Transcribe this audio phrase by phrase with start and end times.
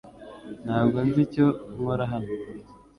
[0.65, 1.45] Ntabwo nzi icyo
[1.75, 2.31] nkora hano.